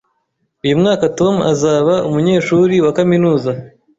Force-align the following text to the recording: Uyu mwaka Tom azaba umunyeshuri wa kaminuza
Uyu 0.63 0.79
mwaka 0.81 1.05
Tom 1.19 1.35
azaba 1.51 1.93
umunyeshuri 2.07 2.75
wa 2.85 2.91
kaminuza 2.97 3.51